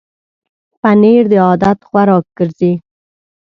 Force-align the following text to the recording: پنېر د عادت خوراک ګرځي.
پنېر 0.81 1.23
د 1.31 1.33
عادت 1.45 1.77
خوراک 1.87 2.25
ګرځي. 2.37 2.73